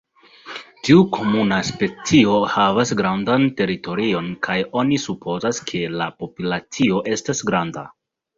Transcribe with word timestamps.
Tiu 0.87 1.01
komuna 1.17 1.59
specio 1.67 2.37
havas 2.53 2.93
grandan 3.01 3.45
teritorion 3.59 4.33
kaj 4.49 4.57
oni 4.85 4.99
supozas, 5.05 5.61
ke 5.69 5.83
la 6.01 6.09
populacio 6.25 7.05
estas 7.15 7.45
granda. 7.53 7.87